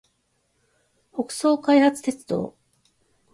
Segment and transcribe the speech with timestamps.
[1.13, 2.55] 北総開発鉄道